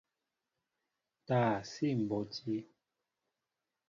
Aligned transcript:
Taa 1.27 1.55
síi 1.71 1.93
mbɔti. 2.01 2.55